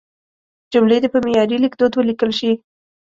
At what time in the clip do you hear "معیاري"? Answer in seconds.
1.25-1.57